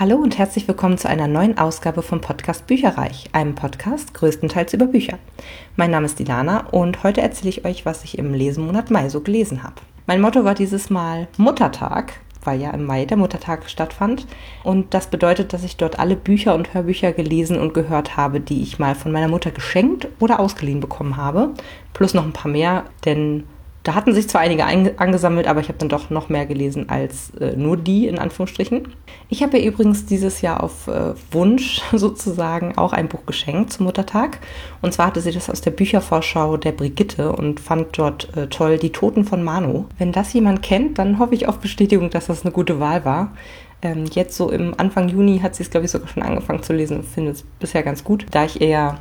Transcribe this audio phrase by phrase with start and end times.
[0.00, 4.86] Hallo und herzlich willkommen zu einer neuen Ausgabe vom Podcast Bücherreich, einem Podcast größtenteils über
[4.86, 5.18] Bücher.
[5.74, 9.20] Mein Name ist Dilana und heute erzähle ich euch, was ich im Lesemonat Mai so
[9.22, 9.74] gelesen habe.
[10.06, 12.12] Mein Motto war dieses Mal Muttertag,
[12.44, 14.28] weil ja im Mai der Muttertag stattfand.
[14.62, 18.62] Und das bedeutet, dass ich dort alle Bücher und Hörbücher gelesen und gehört habe, die
[18.62, 21.54] ich mal von meiner Mutter geschenkt oder ausgeliehen bekommen habe.
[21.92, 23.48] Plus noch ein paar mehr, denn
[23.88, 27.30] da hatten sich zwar einige angesammelt, aber ich habe dann doch noch mehr gelesen als
[27.40, 28.88] äh, nur die, in Anführungsstrichen.
[29.30, 33.86] Ich habe ihr übrigens dieses Jahr auf äh, Wunsch sozusagen auch ein Buch geschenkt zum
[33.86, 34.40] Muttertag.
[34.82, 38.76] Und zwar hatte sie das aus der Büchervorschau der Brigitte und fand dort äh, toll
[38.76, 39.86] Die Toten von Manu.
[39.96, 43.32] Wenn das jemand kennt, dann hoffe ich auf Bestätigung, dass das eine gute Wahl war.
[43.80, 46.74] Ähm, jetzt so im Anfang Juni hat sie es, glaube ich, sogar schon angefangen zu
[46.74, 48.98] lesen und finde es bisher ganz gut, da ich eher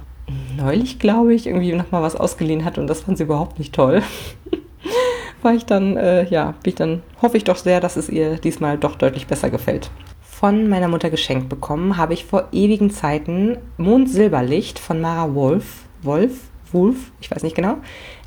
[0.56, 4.02] neulich, glaube ich, irgendwie nochmal was ausgeliehen hatte und das fand sie überhaupt nicht toll.
[5.42, 8.36] war ich dann, äh, ja, bin ich dann, hoffe ich doch sehr, dass es ihr
[8.38, 9.90] diesmal doch deutlich besser gefällt.
[10.22, 16.50] Von meiner Mutter geschenkt bekommen habe ich vor ewigen Zeiten Mondsilberlicht von Mara Wolf, Wolf,
[16.72, 17.78] Wolf, ich weiß nicht genau.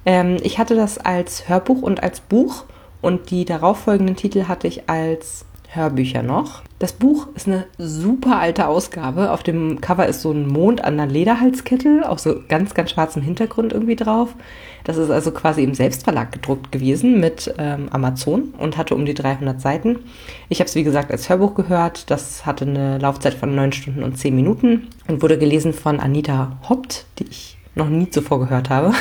[0.05, 2.65] Ähm, ich hatte das als Hörbuch und als Buch
[3.01, 6.63] und die darauffolgenden Titel hatte ich als Hörbücher noch.
[6.81, 9.31] Das Buch ist eine super alte Ausgabe.
[9.31, 13.23] Auf dem Cover ist so ein Mond an einer Lederhalskette, auf so ganz, ganz schwarzem
[13.23, 14.35] Hintergrund irgendwie drauf.
[14.83, 19.15] Das ist also quasi im Selbstverlag gedruckt gewesen mit ähm, Amazon und hatte um die
[19.15, 20.01] 300 Seiten.
[20.49, 22.11] Ich habe es wie gesagt als Hörbuch gehört.
[22.11, 26.59] Das hatte eine Laufzeit von 9 Stunden und 10 Minuten und wurde gelesen von Anita
[26.69, 28.93] Haupt, die ich noch nie zuvor gehört habe.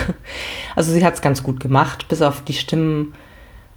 [0.75, 3.13] Also sie hat es ganz gut gemacht, bis auf die Stimmen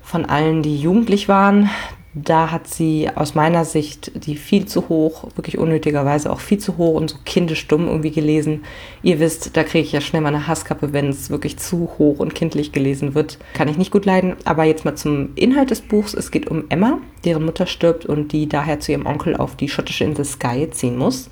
[0.02, 1.68] von allen, die jugendlich waren.
[2.14, 6.76] Da hat sie aus meiner Sicht die viel zu hoch, wirklich unnötigerweise auch viel zu
[6.76, 8.64] hoch und so kindisch dumm irgendwie gelesen.
[9.02, 12.18] Ihr wisst, da kriege ich ja schnell mal eine Hasskappe, wenn es wirklich zu hoch
[12.18, 13.38] und kindlich gelesen wird.
[13.54, 14.36] Kann ich nicht gut leiden.
[14.44, 16.12] Aber jetzt mal zum Inhalt des Buchs.
[16.12, 19.70] Es geht um Emma, deren Mutter stirbt und die daher zu ihrem Onkel auf die
[19.70, 21.30] schottische Insel Skye ziehen muss.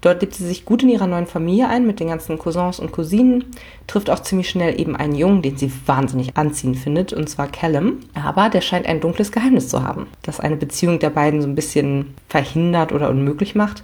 [0.00, 2.90] Dort lebt sie sich gut in ihrer neuen Familie ein mit den ganzen Cousins und
[2.90, 3.44] Cousinen,
[3.86, 7.98] trifft auch ziemlich schnell eben einen Jungen, den sie wahnsinnig anziehend findet, und zwar Callum.
[8.14, 11.54] Aber der scheint ein dunkles Geheimnis zu haben, das eine Beziehung der beiden so ein
[11.54, 13.82] bisschen verhindert oder unmöglich macht.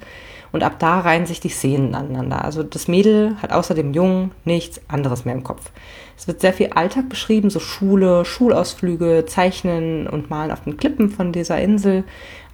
[0.52, 2.42] Und ab da reihen sich die Szenen aneinander.
[2.42, 5.70] Also das Mädel hat außer dem Jungen nichts anderes mehr im Kopf.
[6.16, 11.10] Es wird sehr viel Alltag beschrieben, so Schule, Schulausflüge, Zeichnen und Malen auf den Klippen
[11.10, 12.04] von dieser Insel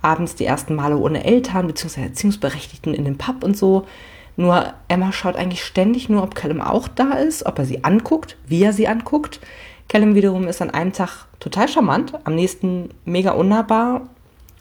[0.02, 2.02] abends die ersten Male ohne Eltern bzw.
[2.02, 3.86] Erziehungsberechtigten in den Pub und so.
[4.36, 8.36] Nur Emma schaut eigentlich ständig nur, ob Callum auch da ist, ob er sie anguckt,
[8.46, 9.40] wie er sie anguckt.
[9.88, 14.08] Callum wiederum ist an einem Tag total charmant, am nächsten mega unnahbar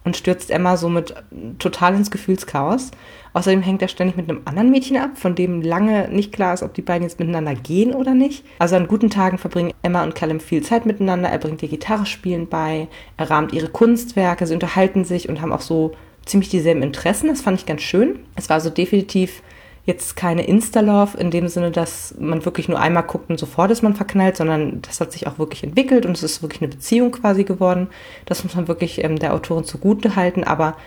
[0.03, 1.13] und stürzt Emma somit
[1.59, 2.91] total ins Gefühlschaos.
[3.33, 6.63] Außerdem hängt er ständig mit einem anderen Mädchen ab, von dem lange nicht klar ist,
[6.63, 8.43] ob die beiden jetzt miteinander gehen oder nicht.
[8.59, 11.29] Also an guten Tagen verbringen Emma und Callum viel Zeit miteinander.
[11.29, 12.87] Er bringt ihr Gitarre spielen bei,
[13.17, 15.93] er rahmt ihre Kunstwerke, sie unterhalten sich und haben auch so
[16.25, 17.29] ziemlich dieselben Interessen.
[17.29, 18.19] Das fand ich ganz schön.
[18.35, 19.41] Es war so definitiv
[19.85, 23.81] jetzt keine Insta-Love in dem Sinne, dass man wirklich nur einmal guckt und sofort ist
[23.81, 27.11] man verknallt, sondern das hat sich auch wirklich entwickelt und es ist wirklich eine Beziehung
[27.11, 27.87] quasi geworden.
[28.25, 30.77] Das muss man wirklich ähm, der Autorin zugute halten, aber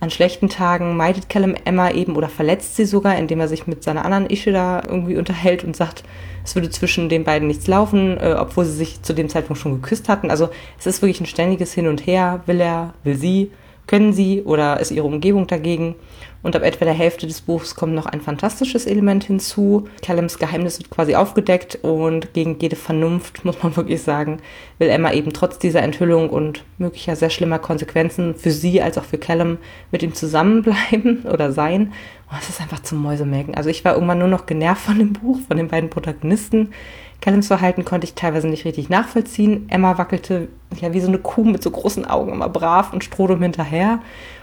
[0.00, 3.82] an schlechten Tagen meidet Callum Emma eben oder verletzt sie sogar, indem er sich mit
[3.82, 6.04] seiner anderen Ische da irgendwie unterhält und sagt,
[6.44, 9.80] es würde zwischen den beiden nichts laufen, äh, obwohl sie sich zu dem Zeitpunkt schon
[9.80, 10.30] geküsst hatten.
[10.30, 12.42] Also es ist wirklich ein ständiges Hin und Her.
[12.46, 13.50] Will er, will sie,
[13.88, 15.96] können sie oder ist ihre Umgebung dagegen?
[16.40, 19.88] Und ab etwa der Hälfte des Buchs kommt noch ein fantastisches Element hinzu.
[20.02, 24.38] Callums Geheimnis wird quasi aufgedeckt und gegen jede Vernunft, muss man wirklich sagen,
[24.78, 29.04] will Emma eben trotz dieser Enthüllung und möglicher sehr schlimmer Konsequenzen für sie als auch
[29.04, 29.58] für Callum
[29.90, 31.92] mit ihm zusammenbleiben oder sein.
[32.30, 33.56] Und es ist einfach zum Mäusemelken.
[33.56, 36.72] Also ich war irgendwann nur noch genervt von dem Buch, von den beiden Protagonisten.
[37.20, 39.66] Callums Verhalten konnte ich teilweise nicht richtig nachvollziehen.
[39.68, 40.48] Emma wackelte
[40.80, 44.00] ja wie so eine Kuh mit so großen Augen immer brav und Strodum hinterher.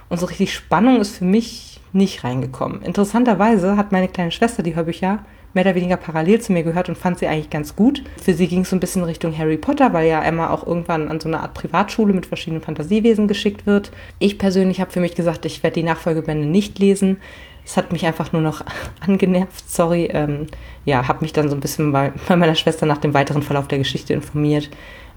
[0.10, 2.82] Und so richtig Spannung ist für mich nicht reingekommen.
[2.82, 5.20] Interessanterweise hat meine kleine Schwester die Hörbücher
[5.56, 8.04] mehr oder weniger parallel zu mir gehört und fand sie eigentlich ganz gut.
[8.22, 11.08] Für sie ging es so ein bisschen Richtung Harry Potter, weil ja Emma auch irgendwann
[11.08, 13.92] an so eine Art Privatschule mit verschiedenen Fantasiewesen geschickt wird.
[14.20, 17.18] Ich persönlich habe für mich gesagt, ich werde die Nachfolgebände nicht lesen.
[17.66, 18.64] Es hat mich einfach nur noch
[19.06, 20.10] angenervt, sorry.
[20.12, 20.48] Ähm,
[20.86, 23.68] ja, habe mich dann so ein bisschen bei, bei meiner Schwester nach dem weiteren Verlauf
[23.68, 24.70] der Geschichte informiert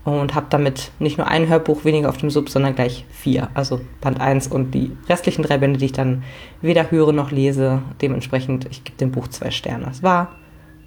[0.05, 3.51] und habe damit nicht nur ein Hörbuch weniger auf dem Sub, sondern gleich vier.
[3.55, 6.23] Also Band 1 und die restlichen drei Bände, die ich dann
[6.63, 7.83] weder höre noch lese.
[8.01, 9.89] Dementsprechend, ich gebe dem Buch zwei Sterne.
[9.91, 10.37] Es war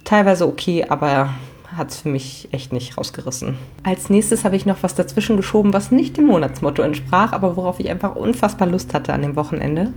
[0.04, 1.30] teilweise okay, aber
[1.76, 3.56] hat es für mich echt nicht rausgerissen.
[3.82, 7.80] Als nächstes habe ich noch was dazwischen geschoben, was nicht dem Monatsmotto entsprach, aber worauf
[7.80, 9.92] ich einfach unfassbar Lust hatte an dem Wochenende.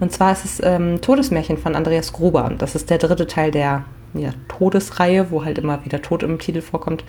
[0.00, 2.52] Und zwar ist es ähm, Todesmärchen von Andreas Gruber.
[2.58, 3.84] Das ist der dritte Teil der
[4.14, 7.04] ja, Todesreihe, wo halt immer wieder Tod im Titel vorkommt,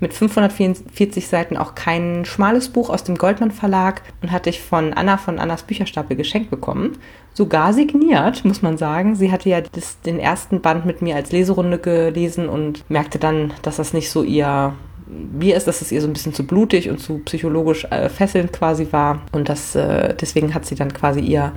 [0.00, 4.92] mit 544 Seiten auch kein schmales Buch aus dem Goldmann Verlag und hatte ich von
[4.92, 6.98] Anna von Annas Bücherstapel geschenkt bekommen.
[7.34, 9.14] Sogar signiert, muss man sagen.
[9.14, 13.52] Sie hatte ja das, den ersten Band mit mir als Leserunde gelesen und merkte dann,
[13.62, 14.74] dass das nicht so ihr
[15.06, 18.52] mir ist, dass es ihr so ein bisschen zu blutig und zu psychologisch äh, fesselnd
[18.52, 19.22] quasi war.
[19.32, 21.52] Und das, äh, deswegen hat sie dann quasi ihr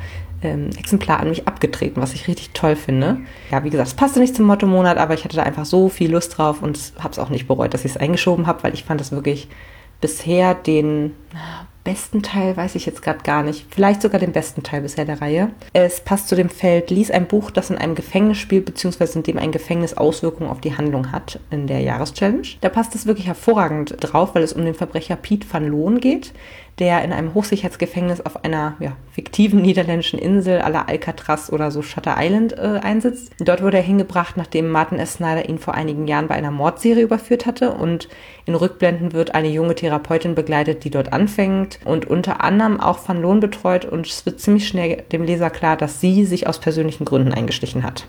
[0.45, 3.17] ähm, Exemplar an mich abgetreten, was ich richtig toll finde.
[3.51, 6.11] Ja, wie gesagt, es passte nicht zum Motto-Monat, aber ich hatte da einfach so viel
[6.11, 8.83] Lust drauf und habe es auch nicht bereut, dass ich es eingeschoben habe, weil ich
[8.83, 9.47] fand das wirklich
[10.01, 11.11] bisher den
[11.85, 13.65] besten Teil weiß ich jetzt gerade gar nicht.
[13.69, 15.51] Vielleicht sogar den besten Teil bisher der Reihe.
[15.71, 19.23] Es passt zu dem Feld, lies ein Buch, das in einem Gefängnis spielt, beziehungsweise in
[19.23, 22.47] dem ein Gefängnis Auswirkungen auf die Handlung hat in der Jahreschallenge.
[22.61, 26.33] Da passt es wirklich hervorragend drauf, weil es um den Verbrecher Piet van Loon geht,
[26.79, 32.15] der in einem Hochsicherheitsgefängnis auf einer ja, fiktiven niederländischen Insel aller Alcatraz oder so Shutter
[32.19, 33.31] Island äh, einsitzt.
[33.39, 35.13] Dort wurde er hingebracht, nachdem Martin S.
[35.13, 38.09] Snyder ihn vor einigen Jahren bei einer Mordserie überführt hatte und
[38.45, 43.21] in Rückblenden wird eine junge Therapeutin begleitet, die dort anfängt und unter anderem auch Van
[43.21, 47.05] Loon betreut und es wird ziemlich schnell dem Leser klar, dass sie sich aus persönlichen
[47.05, 48.05] Gründen eingeschlichen hat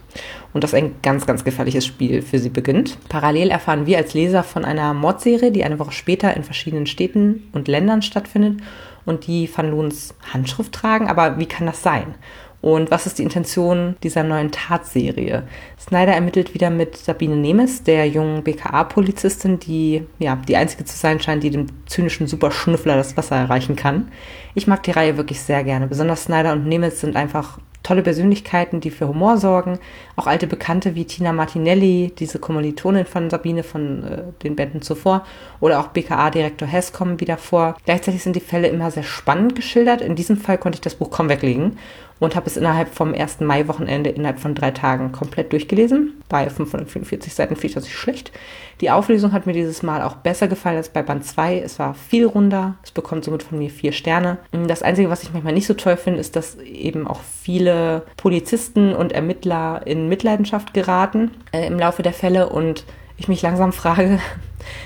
[0.53, 2.99] und dass ein ganz, ganz gefährliches Spiel für sie beginnt.
[3.09, 7.49] Parallel erfahren wir als Leser von einer Mordserie, die eine Woche später in verschiedenen Städten
[7.53, 8.56] und Ländern stattfindet
[9.05, 11.09] und die Van Loons Handschrift tragen.
[11.09, 12.15] Aber wie kann das sein?
[12.63, 15.45] Und was ist die Intention dieser neuen Tatserie?
[15.79, 21.21] Snyder ermittelt wieder mit Sabine Nemes, der jungen BKA-Polizistin, die ja die einzige zu sein
[21.21, 24.09] scheint, die dem zynischen Superschnüffler das Wasser erreichen kann.
[24.55, 25.87] Ich mag die Reihe wirklich sehr gerne.
[25.87, 29.79] Besonders Snyder und Nemes sind einfach tolle Persönlichkeiten, die für Humor sorgen.
[30.17, 35.25] Auch alte Bekannte wie Tina Martinelli, diese Kommilitonin von Sabine von äh, den Bänden zuvor,
[35.61, 37.77] oder auch BKA-Direktor Hess kommen wieder vor.
[37.85, 40.01] Gleichzeitig sind die Fälle immer sehr spannend geschildert.
[40.01, 41.79] In diesem Fall konnte ich das Buch kaum weglegen
[42.19, 43.41] und habe es innerhalb vom 1.
[43.41, 46.15] Mai-Wochenende innerhalb von drei Tagen komplett durchgelesen.
[46.29, 48.33] Bei 544 Seiten finde ich das nicht schlecht.
[48.81, 51.61] Die Auflösung hat mir dieses Mal auch besser gefallen als bei Band 2.
[51.61, 52.77] Es war viel runder.
[52.83, 54.39] Es bekommt somit von mir vier Sterne.
[54.67, 58.95] Das Einzige, was ich manchmal nicht so toll finde, ist, dass eben auch viele Polizisten
[58.95, 62.85] und Ermittler in Mitleidenschaft geraten äh, im Laufe der Fälle und
[63.19, 64.21] ich mich langsam frage,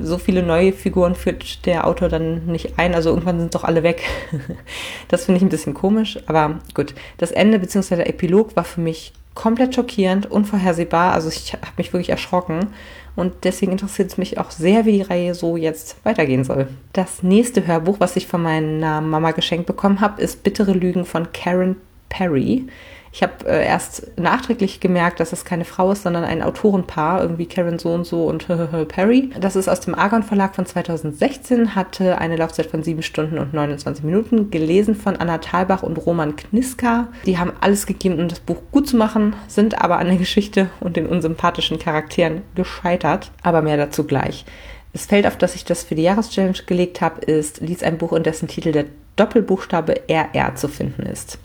[0.00, 2.94] so viele neue Figuren führt der Autor dann nicht ein.
[2.94, 4.02] Also irgendwann sind doch alle weg.
[5.08, 6.18] das finde ich ein bisschen komisch.
[6.26, 7.96] Aber gut, das Ende bzw.
[7.96, 11.12] der Epilog war für mich komplett schockierend, unvorhersehbar.
[11.12, 12.68] Also ich habe mich wirklich erschrocken.
[13.14, 16.68] Und deswegen interessiert es mich auch sehr, wie die Reihe so jetzt weitergehen soll.
[16.94, 21.30] Das nächste Hörbuch, was ich von meiner Mama geschenkt bekommen habe, ist Bittere Lügen von
[21.32, 21.76] Karen
[22.08, 22.66] Perry.
[23.14, 27.44] Ich habe äh, erst nachträglich gemerkt, dass es keine Frau ist, sondern ein Autorenpaar, irgendwie
[27.44, 28.48] Karen so und so und
[28.88, 29.30] Perry.
[29.38, 33.52] Das ist aus dem Argon Verlag von 2016, hatte eine Laufzeit von 7 Stunden und
[33.52, 37.08] 29 Minuten, gelesen von Anna Thalbach und Roman Kniska.
[37.26, 40.70] Die haben alles gegeben, um das Buch gut zu machen, sind aber an der Geschichte
[40.80, 43.30] und den unsympathischen Charakteren gescheitert.
[43.42, 44.46] Aber mehr dazu gleich.
[44.94, 48.14] Das Feld, auf das ich das für die Jahreschallenge gelegt habe, ist, lies ein Buch,
[48.14, 48.86] in dessen Titel der
[49.16, 51.38] Doppelbuchstabe RR zu finden ist.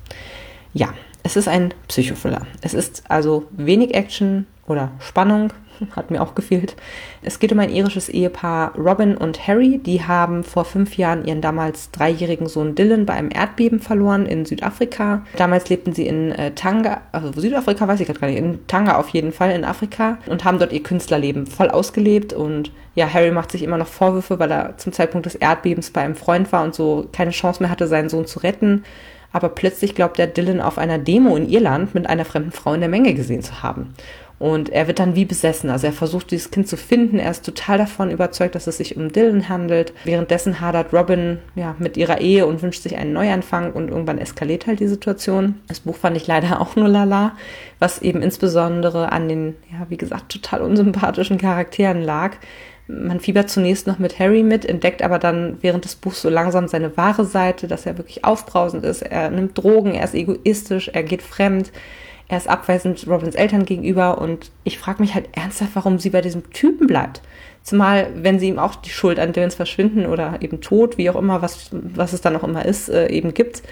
[0.74, 0.94] Ja,
[1.24, 2.48] es ist ein Psychothriller.
[2.62, 5.52] Es ist also wenig Action oder Spannung,
[5.96, 6.76] hat mir auch gefehlt.
[7.22, 9.80] Es geht um ein irisches Ehepaar Robin und Harry.
[9.80, 14.46] Die haben vor fünf Jahren ihren damals dreijährigen Sohn Dylan bei einem Erdbeben verloren in
[14.46, 15.26] Südafrika.
[15.36, 18.98] Damals lebten sie in äh, Tanga, also Südafrika weiß ich gerade gar nicht, in Tanga
[18.98, 22.34] auf jeden Fall in Afrika und haben dort ihr Künstlerleben voll ausgelebt.
[22.34, 26.02] Und ja, Harry macht sich immer noch Vorwürfe, weil er zum Zeitpunkt des Erdbebens bei
[26.02, 28.84] einem Freund war und so keine Chance mehr hatte, seinen Sohn zu retten
[29.32, 32.82] aber plötzlich glaubt er Dylan auf einer Demo in Irland mit einer fremden Frau in
[32.82, 33.94] der Menge gesehen zu haben.
[34.40, 35.70] Und er wird dann wie besessen.
[35.72, 37.18] Also er versucht, dieses Kind zu finden.
[37.18, 39.94] Er ist total davon überzeugt, dass es sich um Dylan handelt.
[40.04, 44.68] Währenddessen hadert Robin ja, mit ihrer Ehe und wünscht sich einen Neuanfang und irgendwann eskaliert
[44.68, 45.56] halt die Situation.
[45.68, 47.36] Das Buch fand ich leider auch nur lala,
[47.80, 52.36] was eben insbesondere an den, ja, wie gesagt, total unsympathischen Charakteren lag.
[52.88, 56.68] Man fiebert zunächst noch mit Harry mit, entdeckt aber dann während des Buchs so langsam
[56.68, 59.02] seine wahre Seite, dass er wirklich aufbrausend ist.
[59.02, 61.72] Er nimmt Drogen, er ist egoistisch, er geht fremd,
[62.30, 66.22] er ist abweisend Robins Eltern gegenüber und ich frage mich halt ernsthaft, warum sie bei
[66.22, 67.22] diesem Typen bleibt.
[67.62, 71.18] Zumal, wenn sie ihm auch die Schuld an Dylans Verschwinden oder eben Tod, wie auch
[71.18, 73.64] immer, was, was es dann auch immer ist, äh, eben gibt.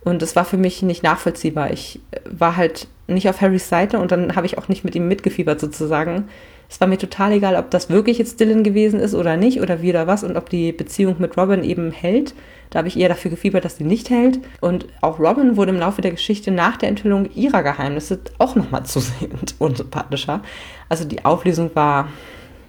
[0.00, 1.72] Und das war für mich nicht nachvollziehbar.
[1.72, 5.08] Ich war halt nicht auf Harrys Seite und dann habe ich auch nicht mit ihm
[5.08, 6.28] mitgefiebert sozusagen
[6.68, 9.80] es war mir total egal, ob das wirklich jetzt Dylan gewesen ist oder nicht oder
[9.80, 12.34] wie oder was und ob die Beziehung mit Robin eben hält.
[12.70, 14.40] Da habe ich eher dafür gefiebert, dass sie nicht hält.
[14.60, 18.82] Und auch Robin wurde im Laufe der Geschichte nach der Enthüllung ihrer Geheimnisse auch nochmal
[18.84, 20.42] zusehend unsympathischer.
[20.90, 22.08] Also die Auflösung war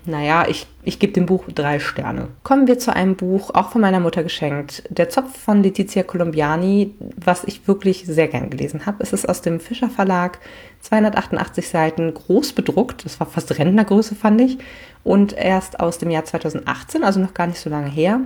[0.09, 2.29] naja, ich, ich gebe dem Buch drei Sterne.
[2.43, 4.83] Kommen wir zu einem Buch, auch von meiner Mutter geschenkt.
[4.89, 9.03] Der Zopf von Letizia Colombiani, was ich wirklich sehr gern gelesen habe.
[9.03, 10.39] Es ist aus dem Fischer Verlag,
[10.81, 13.05] 288 Seiten, groß bedruckt.
[13.05, 14.57] Das war fast Rentnergröße, fand ich.
[15.03, 18.21] Und erst aus dem Jahr 2018, also noch gar nicht so lange her.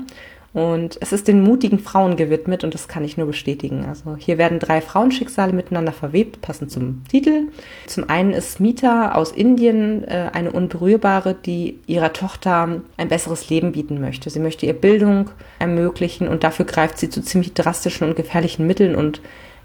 [0.53, 3.85] Und es ist den mutigen Frauen gewidmet und das kann ich nur bestätigen.
[3.85, 7.47] Also hier werden drei Frauenschicksale miteinander verwebt, passend zum Titel.
[7.87, 13.71] Zum einen ist Mita aus Indien äh, eine Unberührbare, die ihrer Tochter ein besseres Leben
[13.71, 14.29] bieten möchte.
[14.29, 18.95] Sie möchte ihr Bildung ermöglichen und dafür greift sie zu ziemlich drastischen und gefährlichen Mitteln
[18.95, 19.21] und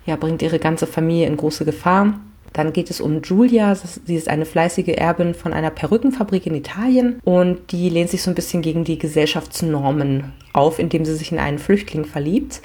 [0.06, 2.14] ja, bringt ihre ganze Familie in große Gefahr.
[2.52, 3.74] Dann geht es um Julia.
[3.74, 8.30] Sie ist eine fleißige Erbin von einer Perückenfabrik in Italien und die lehnt sich so
[8.30, 12.60] ein bisschen gegen die Gesellschaftsnormen auf, indem sie sich in einen Flüchtling verliebt.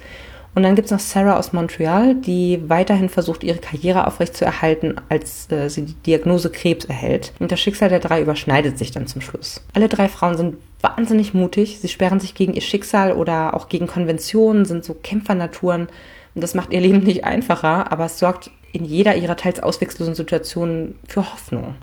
[0.56, 5.52] Und dann gibt es noch Sarah aus Montreal, die weiterhin versucht, ihre Karriere aufrechtzuerhalten, als
[5.52, 7.34] äh, sie die Diagnose Krebs erhält.
[7.40, 9.66] Und das Schicksal der drei überschneidet sich dann zum Schluss.
[9.74, 11.80] Alle drei Frauen sind wahnsinnig mutig.
[11.80, 15.88] Sie sperren sich gegen ihr Schicksal oder auch gegen Konventionen, sind so Kämpfernaturen.
[16.36, 20.15] Und das macht ihr Leben nicht einfacher, aber es sorgt in jeder ihrer teils ausweglosen
[20.15, 21.75] Situationen für Hoffnung.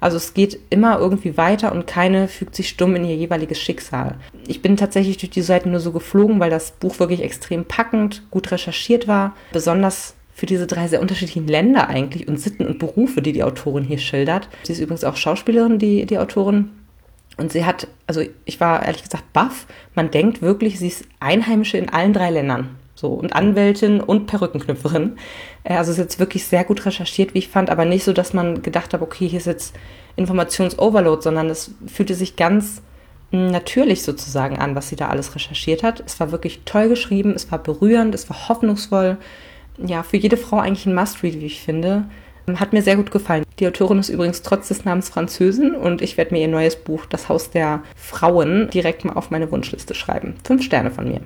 [0.00, 4.16] Also es geht immer irgendwie weiter und keine fügt sich stumm in ihr jeweiliges Schicksal.
[4.46, 8.22] Ich bin tatsächlich durch die Seiten nur so geflogen, weil das Buch wirklich extrem packend,
[8.30, 9.36] gut recherchiert war.
[9.52, 13.82] Besonders für diese drei sehr unterschiedlichen Länder eigentlich und Sitten und Berufe, die die Autorin
[13.82, 14.48] hier schildert.
[14.62, 16.70] Sie ist übrigens auch Schauspielerin, die, die Autorin.
[17.36, 19.66] Und sie hat, also ich war ehrlich gesagt baff.
[19.94, 22.77] Man denkt wirklich, sie ist Einheimische in allen drei Ländern.
[22.98, 25.18] So, und Anwältin und Perückenknüpferin.
[25.62, 28.32] Äh, also ist jetzt wirklich sehr gut recherchiert, wie ich fand, aber nicht so, dass
[28.32, 29.76] man gedacht hat, okay, hier ist jetzt
[30.16, 32.82] Informationsoverload, sondern es fühlte sich ganz
[33.30, 36.02] hm, natürlich sozusagen an, was sie da alles recherchiert hat.
[36.04, 39.16] Es war wirklich toll geschrieben, es war berührend, es war hoffnungsvoll.
[39.76, 42.06] Ja, für jede Frau eigentlich ein Must-Read, wie ich finde.
[42.56, 43.44] Hat mir sehr gut gefallen.
[43.60, 47.06] Die Autorin ist übrigens trotz des Namens Französin und ich werde mir ihr neues Buch
[47.06, 50.34] Das Haus der Frauen direkt mal auf meine Wunschliste schreiben.
[50.42, 51.20] Fünf Sterne von mir.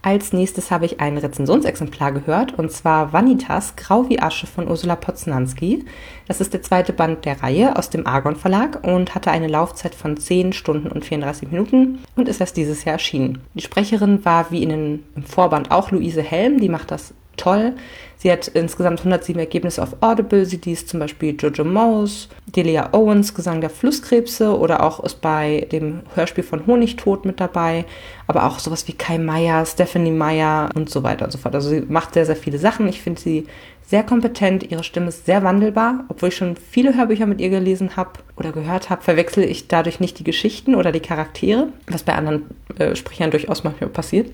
[0.00, 4.94] Als nächstes habe ich ein Rezensionsexemplar gehört, und zwar Vanitas Grau wie Asche von Ursula
[4.94, 5.84] Poznanski.
[6.28, 9.96] Das ist der zweite Band der Reihe aus dem Argon Verlag und hatte eine Laufzeit
[9.96, 13.40] von 10 Stunden und 34 Minuten und ist erst dieses Jahr erschienen.
[13.54, 17.74] Die Sprecherin war wie in den, im Vorband auch Luise Helm, die macht das toll.
[18.20, 20.44] Sie hat insgesamt 107 Ergebnisse auf Audible.
[20.44, 25.68] Sie liest zum Beispiel Jojo Mouse, Delia Owens, Gesang der Flusskrebse oder auch ist bei
[25.70, 27.84] dem Hörspiel von Honigtod mit dabei.
[28.26, 31.54] Aber auch sowas wie Kai Meier, Stephanie Meyer und so weiter und so fort.
[31.54, 32.88] Also sie macht sehr, sehr viele Sachen.
[32.88, 33.46] Ich finde sie
[33.86, 34.68] sehr kompetent.
[34.68, 36.04] Ihre Stimme ist sehr wandelbar.
[36.08, 40.00] Obwohl ich schon viele Hörbücher mit ihr gelesen habe oder gehört habe, verwechsle ich dadurch
[40.00, 42.46] nicht die Geschichten oder die Charaktere, was bei anderen
[42.78, 44.30] äh, Sprechern durchaus manchmal passiert.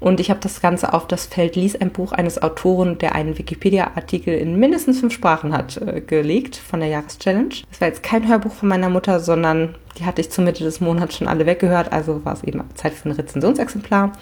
[0.00, 3.38] Und ich habe das Ganze auf das Feld Lies ein Buch eines Autoren, der einen
[3.38, 7.50] Wikipedia-Artikel in mindestens fünf Sprachen hat, äh, gelegt von der Jahreschallenge.
[7.70, 10.80] Das war jetzt kein Hörbuch von meiner Mutter, sondern die hatte ich zur Mitte des
[10.80, 14.12] Monats schon alle weggehört, also war es eben Zeit für ein Rezensionsexemplar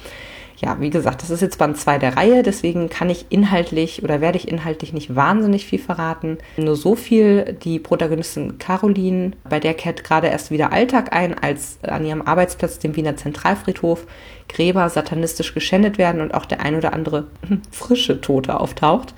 [0.60, 4.20] ja, wie gesagt, das ist jetzt Band 2 der Reihe, deswegen kann ich inhaltlich oder
[4.20, 6.38] werde ich inhaltlich nicht wahnsinnig viel verraten.
[6.56, 11.78] Nur so viel, die Protagonistin Caroline, bei der kehrt gerade erst wieder Alltag ein, als
[11.82, 14.06] an ihrem Arbeitsplatz, dem Wiener Zentralfriedhof,
[14.48, 17.26] Gräber satanistisch geschändet werden und auch der ein oder andere
[17.70, 19.14] frische Tote auftaucht.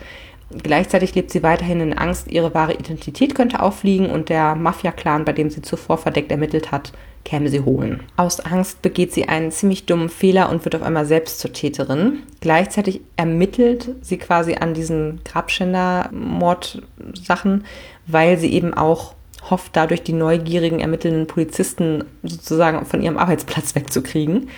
[0.50, 5.32] Gleichzeitig lebt sie weiterhin in Angst, ihre wahre Identität könnte auffliegen und der Mafia-Clan, bei
[5.32, 6.92] dem sie zuvor verdeckt ermittelt hat,
[7.24, 8.02] käme sie holen.
[8.16, 12.24] Aus Angst begeht sie einen ziemlich dummen Fehler und wird auf einmal selbst zur Täterin.
[12.40, 17.64] Gleichzeitig ermittelt sie quasi an diesen Grabschänder-Mordsachen,
[18.06, 19.14] weil sie eben auch
[19.48, 24.50] hofft, dadurch die neugierigen ermittelnden Polizisten sozusagen von ihrem Arbeitsplatz wegzukriegen.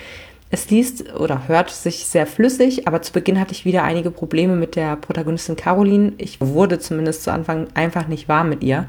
[0.55, 4.55] Es liest oder hört sich sehr flüssig, aber zu Beginn hatte ich wieder einige Probleme
[4.55, 6.13] mit der Protagonistin Caroline.
[6.19, 8.87] Ich wurde zumindest zu Anfang einfach nicht warm mit ihr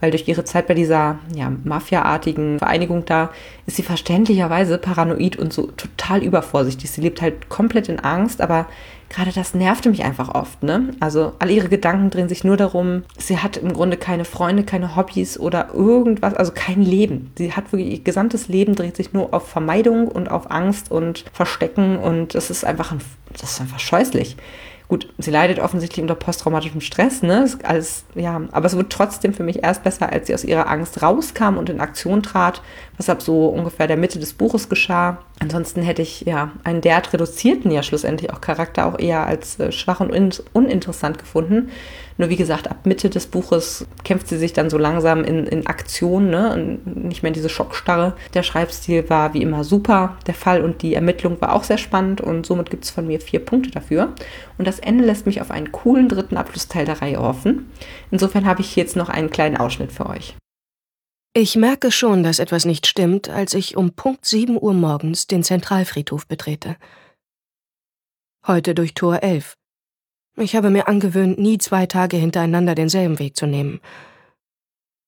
[0.00, 3.30] weil durch ihre Zeit bei dieser ja, Mafia-artigen Vereinigung da
[3.66, 6.90] ist sie verständlicherweise paranoid und so total übervorsichtig.
[6.90, 8.66] Sie lebt halt komplett in Angst, aber
[9.08, 10.62] gerade das nervte mich einfach oft.
[10.62, 10.90] Ne?
[11.00, 14.96] Also all ihre Gedanken drehen sich nur darum, sie hat im Grunde keine Freunde, keine
[14.96, 17.32] Hobbys oder irgendwas, also kein Leben.
[17.36, 21.24] Sie hat wirklich, ihr gesamtes Leben dreht sich nur auf Vermeidung und auf Angst und
[21.32, 23.00] Verstecken und das ist einfach, ein,
[23.32, 24.36] das ist einfach scheußlich.
[24.88, 27.46] Gut, sie leidet offensichtlich unter posttraumatischem Stress, ne?
[27.62, 31.02] Alles, ja, aber es wird trotzdem für mich erst besser, als sie aus ihrer Angst
[31.02, 32.62] rauskam und in Aktion trat,
[32.96, 35.18] was ab so ungefähr der Mitte des Buches geschah.
[35.40, 39.72] Ansonsten hätte ich ja einen derart reduzierten ja schlussendlich auch Charakter auch eher als äh,
[39.72, 41.68] schwach und un uninteressant gefunden.
[42.18, 45.68] Nur wie gesagt, ab Mitte des Buches kämpft sie sich dann so langsam in, in
[45.68, 46.52] Aktion, ne?
[46.52, 48.16] Und nicht mehr in diese Schockstarre.
[48.34, 50.18] Der Schreibstil war wie immer super.
[50.26, 53.20] Der Fall und die Ermittlung war auch sehr spannend und somit gibt es von mir
[53.20, 54.14] vier Punkte dafür.
[54.58, 57.70] Und das Ende lässt mich auf einen coolen dritten Abschlussteil der Reihe hoffen.
[58.10, 60.34] Insofern habe ich jetzt noch einen kleinen Ausschnitt für euch.
[61.34, 65.44] Ich merke schon, dass etwas nicht stimmt, als ich um Punkt 7 Uhr morgens den
[65.44, 66.76] Zentralfriedhof betrete.
[68.44, 69.54] Heute durch Tor 11.
[70.40, 73.80] Ich habe mir angewöhnt, nie zwei Tage hintereinander denselben Weg zu nehmen.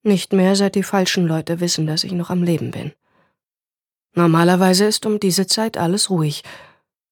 [0.03, 2.93] Nicht mehr, seit die falschen Leute wissen, dass ich noch am Leben bin.
[4.15, 6.43] Normalerweise ist um diese Zeit alles ruhig.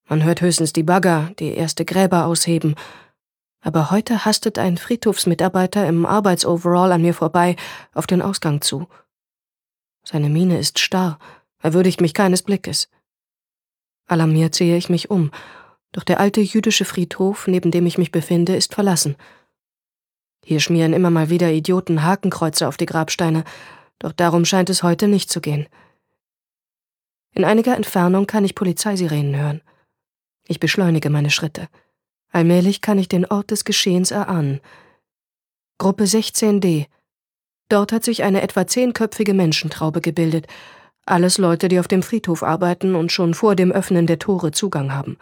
[0.09, 2.75] Man hört höchstens die Bagger, die erste Gräber ausheben.
[3.61, 7.55] Aber heute hastet ein Friedhofsmitarbeiter im Arbeitsoverall an mir vorbei
[7.95, 8.89] auf den Ausgang zu.
[10.03, 11.19] Seine Miene ist starr,
[11.61, 12.89] er würdigt mich keines Blickes.
[14.07, 15.31] Alarmiert sehe ich mich um,
[15.93, 19.17] doch der alte jüdische Friedhof, neben dem ich mich befinde, ist verlassen.
[20.45, 23.45] Hier schmieren immer mal wieder Idioten Hakenkreuze auf die Grabsteine,
[23.99, 25.67] doch darum scheint es heute nicht zu gehen.
[27.35, 29.61] In einiger Entfernung kann ich Polizeisirenen hören.
[30.47, 31.69] Ich beschleunige meine Schritte.
[32.31, 34.61] Allmählich kann ich den Ort des Geschehens erahnen.
[35.79, 36.87] Gruppe 16d.
[37.69, 40.47] Dort hat sich eine etwa zehnköpfige Menschentraube gebildet.
[41.05, 44.93] Alles Leute, die auf dem Friedhof arbeiten und schon vor dem Öffnen der Tore Zugang
[44.93, 45.19] haben.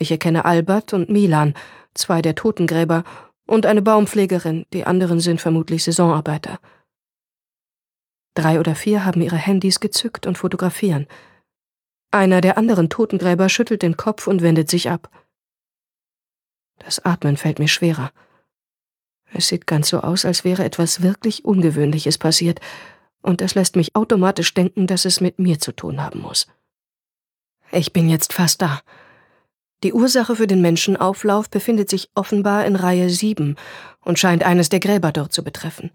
[0.00, 1.54] Ich erkenne Albert und Milan,
[1.94, 3.04] zwei der Totengräber,
[3.46, 6.58] und eine Baumpflegerin, die anderen sind vermutlich Saisonarbeiter.
[8.34, 11.06] Drei oder vier haben ihre Handys gezückt und fotografieren.
[12.12, 15.10] Einer der anderen Totengräber schüttelt den Kopf und wendet sich ab.
[16.78, 18.10] Das Atmen fällt mir schwerer.
[19.34, 22.60] Es sieht ganz so aus, als wäre etwas wirklich Ungewöhnliches passiert,
[23.20, 26.46] und es lässt mich automatisch denken, dass es mit mir zu tun haben muss.
[27.70, 28.80] Ich bin jetzt fast da.
[29.82, 33.56] Die Ursache für den Menschenauflauf befindet sich offenbar in Reihe 7
[34.00, 35.90] und scheint eines der Gräber dort zu betreffen.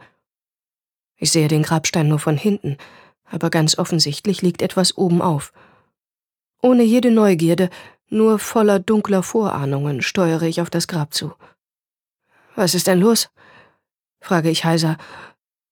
[1.18, 2.77] Ich sehe den Grabstein nur von hinten,
[3.25, 5.54] aber ganz offensichtlich liegt etwas oben auf.
[6.62, 7.70] Ohne jede Neugierde,
[8.10, 11.34] nur voller dunkler Vorahnungen steuere ich auf das Grab zu.
[12.56, 13.30] Was ist denn los?
[14.20, 14.98] frage ich heiser,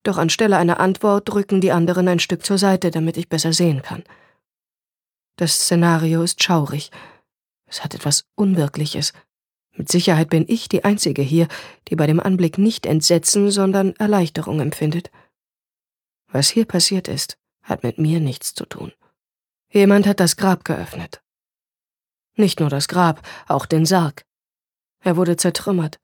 [0.04, 3.82] doch anstelle einer Antwort drücken die anderen ein Stück zur Seite, damit ich besser sehen
[3.82, 4.04] kann.
[5.38, 6.92] Das Szenario ist schaurig.
[7.74, 9.14] Es hat etwas Unwirkliches.
[9.76, 11.48] Mit Sicherheit bin ich die Einzige hier,
[11.88, 15.10] die bei dem Anblick nicht Entsetzen, sondern Erleichterung empfindet.
[16.28, 18.94] Was hier passiert ist, hat mit mir nichts zu tun.
[19.72, 21.24] Jemand hat das Grab geöffnet.
[22.36, 24.24] Nicht nur das Grab, auch den Sarg.
[25.00, 26.00] Er wurde zertrümmert.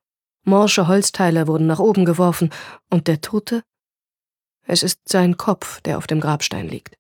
[0.46, 2.50] Morsche Holzteile wurden nach oben geworfen,
[2.90, 3.62] und der Tote?
[4.66, 6.99] Es ist sein Kopf, der auf dem Grabstein liegt.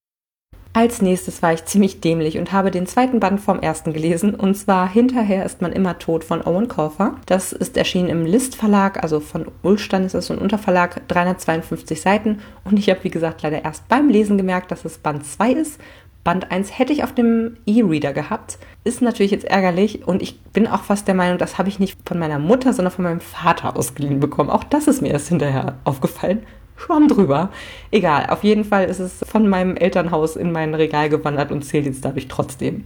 [0.71, 4.55] Als nächstes war ich ziemlich dämlich und habe den zweiten Band vom ersten gelesen, und
[4.55, 7.15] zwar Hinterher ist man immer tot von Owen Colfer.
[7.25, 11.99] Das ist erschienen im List Verlag, also von Ulstein ist es so ein Unterverlag, 352
[11.99, 12.39] Seiten.
[12.65, 15.82] Und ich habe, wie gesagt, leider erst beim Lesen gemerkt, dass es Band 2 ist.
[16.23, 18.60] Band 1 hätte ich auf dem E-Reader gehabt.
[18.84, 21.97] Ist natürlich jetzt ärgerlich und ich bin auch fast der Meinung, das habe ich nicht
[22.05, 24.51] von meiner Mutter, sondern von meinem Vater ausgeliehen bekommen.
[24.51, 26.43] Auch das ist mir erst hinterher aufgefallen.
[26.79, 27.49] Schwamm drüber.
[27.91, 31.85] Egal, auf jeden Fall ist es von meinem Elternhaus in mein Regal gewandert und zählt
[31.85, 32.83] jetzt dadurch trotzdem.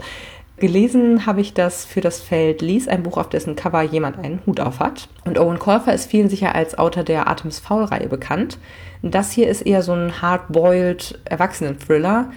[0.57, 4.39] Gelesen habe ich das für das Feld Lies, ein Buch, auf dessen Cover jemand einen
[4.45, 5.09] Hut auf hat.
[5.25, 8.59] Und Owen Colfer ist vielen sicher als Autor der Atems Faul-Reihe bekannt.
[9.01, 12.29] Das hier ist eher so ein hard-boiled Erwachsenen-Thriller,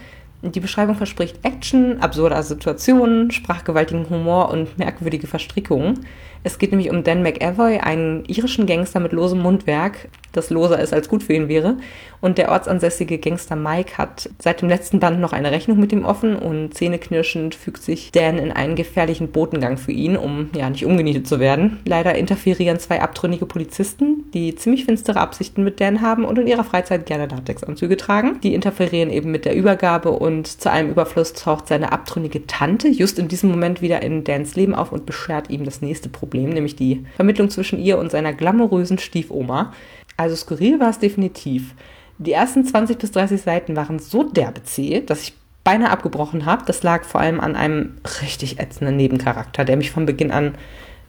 [0.43, 6.07] die Beschreibung verspricht Action, absurde Situationen, sprachgewaltigen Humor und merkwürdige Verstrickungen.
[6.47, 10.93] Es geht nämlich um Dan McAvoy, einen irischen Gangster mit losem Mundwerk, das loser ist
[10.93, 11.77] als gut für ihn wäre.
[12.21, 16.05] Und der ortsansässige Gangster Mike hat seit dem letzten Band noch eine Rechnung mit ihm
[16.05, 20.85] offen und zähneknirschend fügt sich Dan in einen gefährlichen Botengang für ihn, um ja nicht
[20.85, 21.79] umgenietet zu werden.
[21.85, 26.65] Leider interferieren zwei abtrünnige Polizisten, die ziemlich finstere Absichten mit Dan haben und in ihrer
[26.65, 28.41] Freizeit gerne Latexanzüge tragen.
[28.43, 33.19] Die interferieren eben mit der Übergabe und zu einem Überfluss taucht seine abtrünnige Tante just
[33.19, 36.77] in diesem Moment wieder in Dans Leben auf und beschert ihm das nächste Problem, nämlich
[36.77, 39.73] die Vermittlung zwischen ihr und seiner glamourösen Stiefoma.
[40.17, 41.75] Also skurril war es definitiv.
[42.19, 46.65] Die ersten 20 bis 30 Seiten waren so derbe zäh, dass ich beinahe abgebrochen habe.
[46.67, 50.55] Das lag vor allem an einem richtig ätzenden Nebencharakter, der mich von Beginn an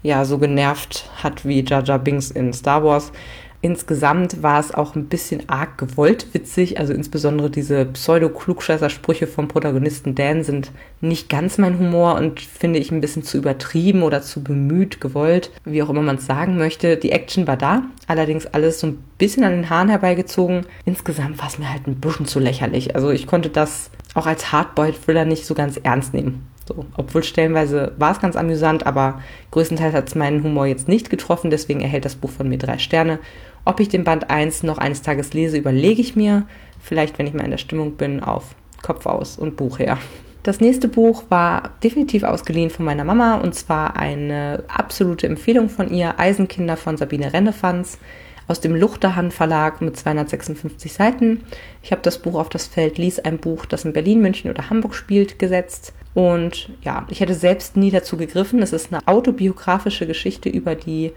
[0.04, 3.12] ja so genervt hat wie Jar Binks in Star Wars.
[3.62, 10.13] Insgesamt war es auch ein bisschen arg gewollt witzig, also insbesondere diese pseudo-klugscheißer-Sprüche vom Protagonisten
[10.13, 14.43] Dan sind nicht ganz mein Humor und finde ich ein bisschen zu übertrieben oder zu
[14.43, 16.98] bemüht, gewollt, wie auch immer man es sagen möchte.
[16.98, 20.67] Die Action war da, allerdings alles so ein bisschen an den Haaren herbeigezogen.
[20.86, 22.96] Insgesamt war es mir halt ein bisschen zu lächerlich.
[22.96, 26.48] Also ich konnte das auch als Hardboiled-Thriller nicht so ganz ernst nehmen.
[26.67, 31.10] So, obwohl stellenweise war es ganz amüsant, aber größtenteils hat es meinen Humor jetzt nicht
[31.10, 33.20] getroffen, deswegen erhält das Buch von mir drei Sterne.
[33.67, 36.47] Ob ich den Band 1 noch eines Tages lese, überlege ich mir.
[36.80, 39.97] Vielleicht, wenn ich mal in der Stimmung bin, auf Kopf aus und Buch her.
[40.43, 45.91] Das nächste Buch war definitiv ausgeliehen von meiner Mama und zwar eine absolute Empfehlung von
[45.91, 47.97] ihr, Eisenkinder von Sabine Rennefanz.
[48.47, 51.41] aus dem Luchterhand Verlag mit 256 Seiten.
[51.84, 54.69] Ich habe das Buch auf das Feld Lies ein Buch, das in Berlin, München oder
[54.69, 55.91] Hamburg spielt, gesetzt.
[56.13, 58.62] Und ja, ich hätte selbst nie dazu gegriffen.
[58.62, 61.12] Es ist eine autobiografische Geschichte über die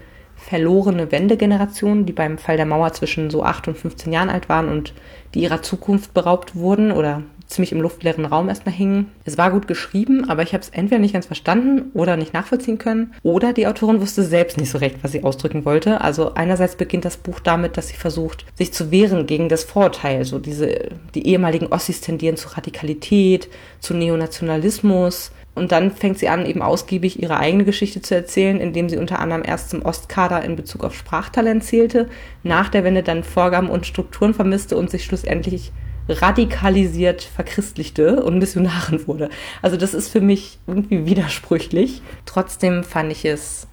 [0.47, 4.69] verlorene Wendegeneration, die beim Fall der Mauer zwischen so 8 und 15 Jahren alt waren
[4.69, 4.93] und
[5.33, 9.11] die ihrer Zukunft beraubt wurden oder ziemlich im luftleeren Raum erstmal hingen.
[9.25, 12.77] Es war gut geschrieben, aber ich habe es entweder nicht ganz verstanden oder nicht nachvollziehen
[12.77, 13.13] können.
[13.23, 16.01] Oder die Autorin wusste selbst nicht so recht, was sie ausdrücken wollte.
[16.01, 20.25] Also einerseits beginnt das Buch damit, dass sie versucht, sich zu wehren gegen das Vorurteil.
[20.25, 26.45] So diese, die ehemaligen Ossis tendieren zu Radikalität, zu Neonationalismus und dann fängt sie an,
[26.45, 30.55] eben ausgiebig ihre eigene Geschichte zu erzählen, indem sie unter anderem erst zum Ostkader in
[30.55, 32.09] Bezug auf Sprachtalent zählte,
[32.43, 35.73] nach der Wende dann Vorgaben und Strukturen vermisste und sich schlussendlich
[36.07, 39.29] radikalisiert verchristlichte und Missionarin wurde.
[39.61, 42.01] Also das ist für mich irgendwie widersprüchlich.
[42.25, 43.67] Trotzdem fand ich es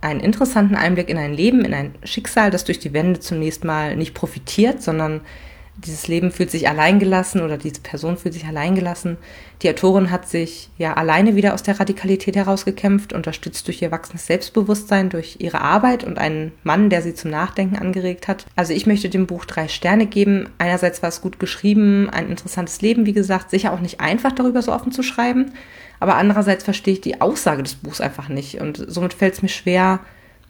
[0.00, 3.96] einen interessanten Einblick in ein Leben, in ein Schicksal, das durch die Wende zunächst mal
[3.96, 5.22] nicht profitiert, sondern
[5.76, 9.16] dieses Leben fühlt sich alleingelassen oder diese Person fühlt sich alleingelassen.
[9.62, 14.26] Die Autorin hat sich ja alleine wieder aus der Radikalität herausgekämpft, unterstützt durch ihr wachsendes
[14.26, 18.46] Selbstbewusstsein, durch ihre Arbeit und einen Mann, der sie zum Nachdenken angeregt hat.
[18.54, 20.48] Also ich möchte dem Buch drei Sterne geben.
[20.58, 24.62] Einerseits war es gut geschrieben, ein interessantes Leben, wie gesagt, sicher auch nicht einfach darüber
[24.62, 25.52] so offen zu schreiben.
[25.98, 29.48] Aber andererseits verstehe ich die Aussage des Buchs einfach nicht und somit fällt es mir
[29.48, 30.00] schwer,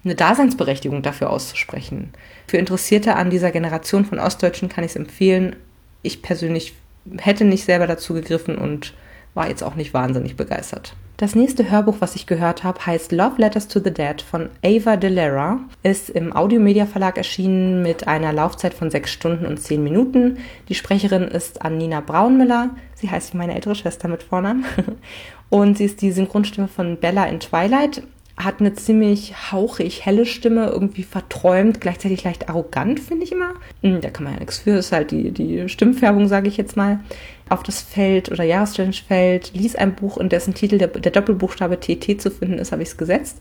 [0.04, 2.12] eine Daseinsberechtigung dafür auszusprechen.
[2.46, 5.56] Für Interessierte an dieser Generation von Ostdeutschen kann ich es empfehlen.
[6.02, 6.74] Ich persönlich
[7.18, 8.94] hätte nicht selber dazu gegriffen und
[9.34, 10.94] war jetzt auch nicht wahnsinnig begeistert.
[11.16, 14.96] Das nächste Hörbuch, was ich gehört habe, heißt Love Letters to the Dead von Ava
[14.96, 20.38] Delera, ist im Audiomedia Verlag erschienen mit einer Laufzeit von sechs Stunden und zehn Minuten.
[20.68, 22.70] Die Sprecherin ist Annina Braunmüller.
[22.94, 24.64] Sie heißt wie meine ältere Schwester mit Vornamen.
[25.50, 28.02] Und sie ist die Synchronstimme von Bella in Twilight
[28.36, 33.54] hat eine ziemlich hauchig helle Stimme, irgendwie verträumt, gleichzeitig leicht arrogant, finde ich immer.
[33.82, 36.76] Hm, da kann man ja nichts für, ist halt die, die Stimmfärbung, sage ich jetzt
[36.76, 37.00] mal.
[37.48, 41.78] Auf das Feld oder Jahreschallenge feld lies ein Buch, in dessen Titel der, der Doppelbuchstabe
[41.78, 43.40] TT zu finden ist, habe ich es gesetzt.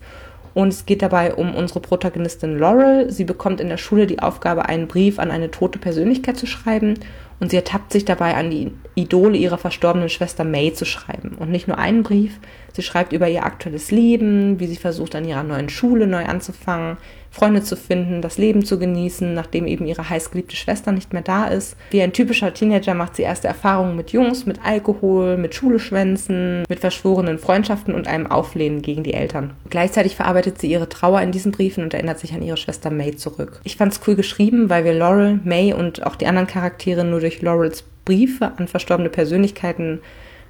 [0.54, 3.10] Und es geht dabei um unsere Protagonistin Laurel.
[3.12, 7.00] Sie bekommt in der Schule die Aufgabe, einen Brief an eine tote Persönlichkeit zu schreiben.
[7.40, 11.36] Und sie ertappt sich dabei, an die Idole ihrer verstorbenen Schwester May zu schreiben.
[11.40, 12.40] Und nicht nur einen Brief,
[12.74, 16.98] Sie schreibt über ihr aktuelles Leben, wie sie versucht, an ihrer neuen Schule neu anzufangen,
[17.30, 21.46] Freunde zu finden, das Leben zu genießen, nachdem eben ihre heißgeliebte Schwester nicht mehr da
[21.46, 21.76] ist.
[21.90, 26.80] Wie ein typischer Teenager macht sie erste Erfahrungen mit Jungs, mit Alkohol, mit Schuleschwänzen, mit
[26.80, 29.54] verschworenen Freundschaften und einem Auflehnen gegen die Eltern.
[29.72, 33.16] Gleichzeitig verarbeitet sie ihre Trauer in diesen Briefen und erinnert sich an ihre Schwester May
[33.16, 33.62] zurück.
[33.64, 37.33] Ich fand's cool geschrieben, weil wir Laurel, May und auch die anderen Charaktere nur durch
[37.42, 40.02] Laurels Briefe an verstorbene Persönlichkeiten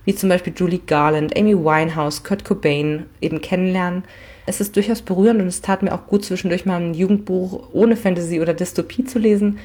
[0.06, 4.04] wie zum Beispiel Julie Garland, Amy Winehouse, Kurt Cobain eben kennenlernen.
[4.46, 7.96] Es ist durchaus berührend und es tat mir auch gut, zwischendurch mal ein Jugendbuch ohne
[7.96, 9.60] Fantasy oder Dystopie zu lesen.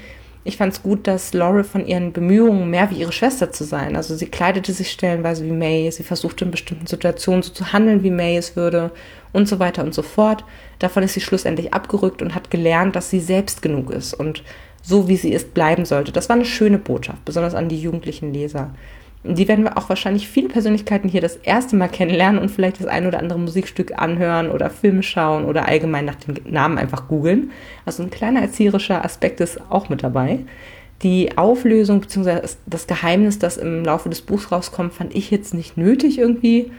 [0.44, 3.96] Ich fand es gut, dass Laurel von ihren Bemühungen mehr wie ihre Schwester zu sein.
[3.96, 8.04] Also sie kleidete sich stellenweise wie May, sie versuchte in bestimmten Situationen so zu handeln,
[8.04, 8.92] wie May es würde
[9.33, 10.44] und so weiter und so fort.
[10.78, 14.44] Davon ist sie schlussendlich abgerückt und hat gelernt, dass sie selbst genug ist und
[14.82, 16.12] so wie sie ist bleiben sollte.
[16.12, 18.70] Das war eine schöne Botschaft, besonders an die jugendlichen Leser
[19.24, 22.86] die werden wir auch wahrscheinlich viele Persönlichkeiten hier das erste Mal kennenlernen und vielleicht das
[22.86, 27.50] ein oder andere Musikstück anhören oder Filme schauen oder allgemein nach dem Namen einfach googeln.
[27.84, 30.40] Also ein kleiner erzieherischer Aspekt ist auch mit dabei.
[31.02, 32.40] Die Auflösung bzw.
[32.66, 36.70] das Geheimnis, das im Laufe des Buchs rauskommt, fand ich jetzt nicht nötig irgendwie.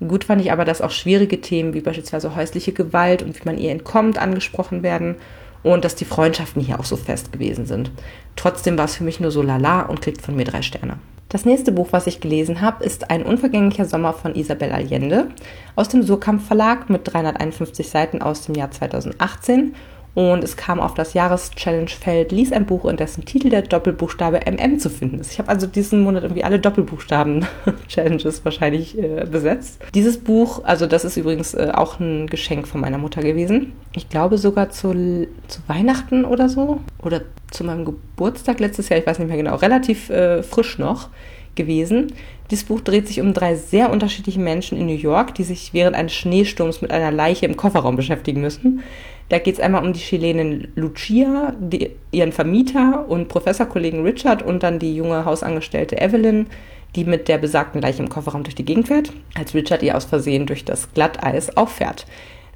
[0.00, 3.58] Gut fand ich aber, dass auch schwierige Themen wie beispielsweise häusliche Gewalt und wie man
[3.58, 5.16] ihr entkommt angesprochen werden
[5.62, 7.90] und dass die Freundschaften hier auch so fest gewesen sind.
[8.36, 10.98] Trotzdem war es für mich nur so lala und kriegt von mir drei Sterne.
[11.28, 15.28] Das nächste Buch, was ich gelesen habe, ist Ein unvergänglicher Sommer von Isabel Allende
[15.76, 19.74] aus dem Surkamp Verlag mit 351 Seiten aus dem Jahr 2018
[20.14, 24.78] und es kam auf das Jahreschallenge-Feld, ließ ein Buch, in dessen Titel der Doppelbuchstabe MM
[24.78, 25.32] zu finden ist.
[25.32, 29.80] Ich habe also diesen Monat irgendwie alle Doppelbuchstaben-Challenges wahrscheinlich äh, besetzt.
[29.94, 33.72] Dieses Buch, also das ist übrigens äh, auch ein Geschenk von meiner Mutter gewesen.
[33.94, 36.80] Ich glaube sogar zu, zu Weihnachten oder so.
[37.02, 41.08] Oder zu meinem Geburtstag letztes Jahr, ich weiß nicht mehr genau, relativ äh, frisch noch
[41.54, 42.12] gewesen.
[42.50, 45.96] Dieses Buch dreht sich um drei sehr unterschiedliche Menschen in New York, die sich während
[45.96, 48.82] eines Schneesturms mit einer Leiche im Kofferraum beschäftigen müssen.
[49.32, 54.62] Da geht es einmal um die Chilenin Lucia, die, ihren Vermieter und Professorkollegen Richard und
[54.62, 56.48] dann die junge Hausangestellte Evelyn,
[56.94, 60.04] die mit der besagten Leiche im Kofferraum durch die Gegend fährt, als Richard ihr aus
[60.04, 62.04] Versehen durch das Glatteis auffährt.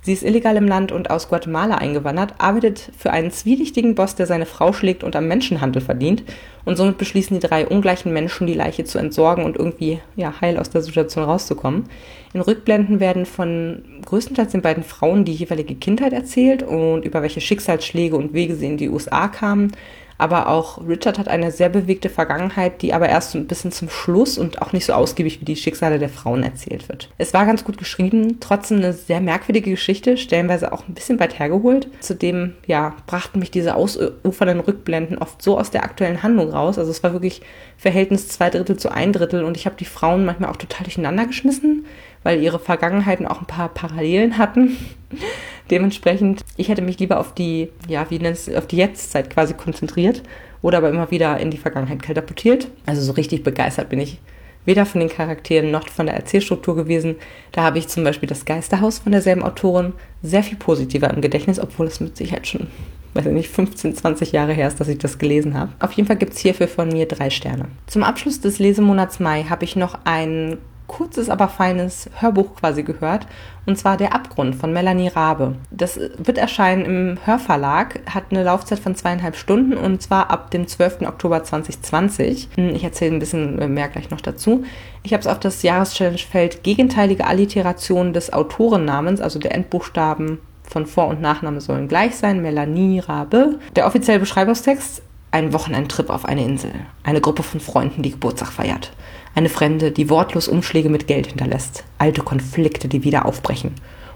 [0.06, 4.28] Sie ist illegal im Land und aus Guatemala eingewandert, arbeitet für einen zwielichtigen Boss, der
[4.28, 6.22] seine Frau schlägt und am Menschenhandel verdient.
[6.64, 10.58] Und somit beschließen die drei ungleichen Menschen, die Leiche zu entsorgen und irgendwie ja, heil
[10.58, 11.88] aus der Situation rauszukommen.
[12.34, 17.40] In Rückblenden werden von größtenteils den beiden Frauen die jeweilige Kindheit erzählt und über welche
[17.40, 19.72] Schicksalsschläge und Wege sie in die USA kamen.
[20.18, 24.38] Aber auch Richard hat eine sehr bewegte Vergangenheit, die aber erst ein bisschen zum Schluss
[24.38, 27.10] und auch nicht so ausgiebig wie die Schicksale der Frauen erzählt wird.
[27.18, 31.38] Es war ganz gut geschrieben, trotzdem eine sehr merkwürdige Geschichte, stellenweise auch ein bisschen weit
[31.38, 31.88] hergeholt.
[32.00, 36.78] Zudem, ja, brachten mich diese ausufernden Rückblenden oft so aus der aktuellen Handlung raus.
[36.78, 37.42] Also es war wirklich
[37.76, 41.26] Verhältnis zwei Drittel zu ein Drittel und ich habe die Frauen manchmal auch total durcheinander
[41.26, 41.84] geschmissen,
[42.26, 44.76] weil ihre Vergangenheiten auch ein paar Parallelen hatten.
[45.70, 49.54] Dementsprechend, ich hätte mich lieber auf die, ja, wie nennt es, auf die Jetztzeit quasi
[49.54, 50.24] konzentriert
[50.60, 52.66] oder aber immer wieder in die Vergangenheit katapultiert.
[52.84, 54.18] Also so richtig begeistert bin ich
[54.64, 57.14] weder von den Charakteren noch von der Erzählstruktur gewesen.
[57.52, 61.60] Da habe ich zum Beispiel das Geisterhaus von derselben Autorin sehr viel positiver im Gedächtnis,
[61.60, 62.66] obwohl es mit Sicherheit schon,
[63.14, 65.70] weiß ich nicht, 15, 20 Jahre her ist, dass ich das gelesen habe.
[65.78, 67.66] Auf jeden Fall gibt es hierfür von mir drei Sterne.
[67.86, 73.26] Zum Abschluss des Lesemonats Mai habe ich noch einen kurzes, aber feines Hörbuch quasi gehört.
[73.66, 75.56] Und zwar Der Abgrund von Melanie Rabe.
[75.70, 80.68] Das wird erscheinen im Hörverlag, hat eine Laufzeit von zweieinhalb Stunden und zwar ab dem
[80.68, 81.02] 12.
[81.02, 82.48] Oktober 2020.
[82.56, 84.64] Ich erzähle ein bisschen mehr gleich noch dazu.
[85.02, 91.08] Ich habe es auf das Jahreschallenge-Feld gegenteilige Alliteration des Autorennamens, also der Endbuchstaben von Vor-
[91.08, 92.42] und Nachname sollen gleich sein.
[92.42, 93.58] Melanie Rabe.
[93.74, 96.72] Der offizielle Beschreibungstext ein Wochenendtrip auf eine Insel.
[97.02, 98.92] Eine Gruppe von Freunden, die Geburtstag feiert.
[99.36, 101.84] Eine Fremde, die wortlos Umschläge mit Geld hinterlässt.
[101.98, 103.74] Alte Konflikte, die wieder aufbrechen.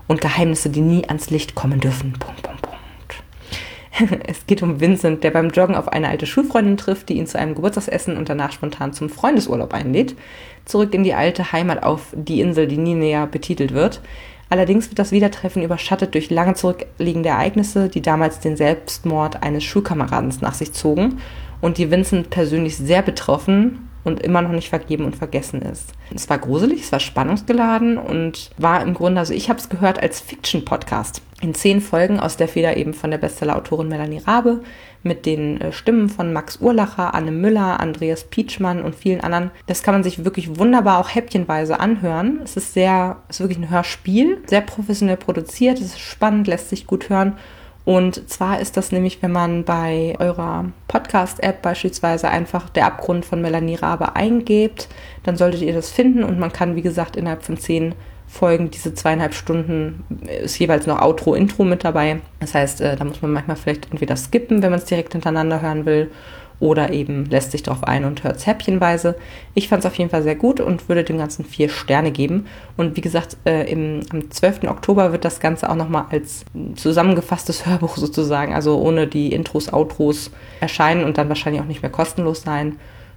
[0.09, 2.15] Und Geheimnisse, die nie ans Licht kommen dürfen.
[2.15, 4.23] Punkt, Punkt, Punkt.
[4.27, 7.39] Es geht um Vincent, der beim Joggen auf eine alte Schulfreundin trifft, die ihn zu
[7.39, 10.17] einem Geburtstagsessen und danach spontan zum Freundesurlaub einlädt.
[10.65, 14.01] Zurück in die alte Heimat auf die Insel, die nie näher betitelt wird.
[14.49, 20.33] Allerdings wird das Wiedertreffen überschattet durch lange zurückliegende Ereignisse, die damals den Selbstmord eines Schulkameraden
[20.41, 21.19] nach sich zogen
[21.61, 25.93] und die Vincent persönlich sehr betroffen und immer noch nicht vergeben und vergessen ist.
[26.15, 30.03] Es war gruselig, es war spannungsgeladen und war im Grunde, also ich habe es gehört
[30.03, 31.23] als Fiction-Podcast.
[31.43, 34.61] In zehn Folgen aus der Feder eben von der Bestseller-Autorin Melanie Rabe
[35.03, 39.51] mit den äh, Stimmen von Max Urlacher, Anne Müller, Andreas Pietschmann und vielen anderen.
[39.67, 42.41] Das kann man sich wirklich wunderbar auch häppchenweise anhören.
[42.45, 46.69] Es ist sehr, es ist wirklich ein Hörspiel, sehr professionell produziert, es ist spannend, lässt
[46.69, 47.39] sich gut hören
[47.85, 53.41] und zwar ist das nämlich, wenn man bei eurer Podcast-App beispielsweise einfach der Abgrund von
[53.41, 54.89] Melanie Rabe eingebt,
[55.23, 57.95] dann solltet ihr das finden und man kann, wie gesagt, innerhalb von zehn
[58.29, 60.05] Folgen, diese zweieinhalb Stunden,
[60.43, 62.21] ist jeweils noch Outro, Intro mit dabei.
[62.39, 65.61] Das heißt, äh, da muss man manchmal vielleicht entweder skippen, wenn man es direkt hintereinander
[65.61, 66.13] hören will,
[66.61, 69.17] oder eben lässt sich darauf ein und hört es häppchenweise.
[69.55, 72.47] Ich fand es auf jeden Fall sehr gut und würde dem Ganzen vier Sterne geben.
[72.77, 74.65] Und wie gesagt, äh, im, am 12.
[74.65, 76.45] Oktober wird das Ganze auch nochmal als
[76.77, 81.91] zusammengefasstes Hörbuch sozusagen, also ohne die Intros, Outros erscheinen und dann wahrscheinlich auch nicht mehr
[81.91, 82.77] kostenlos sein.